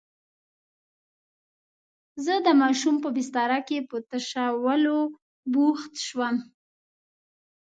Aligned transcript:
زه 2.25 2.35
د 2.45 2.47
ماشوم 2.61 2.95
په 3.03 3.09
بستره 3.15 3.59
کې 3.67 3.77
په 3.89 3.97
تشولو 4.11 4.99
بوخت 5.53 5.93
شوم. 6.07 6.35